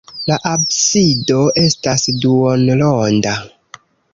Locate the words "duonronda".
2.25-3.39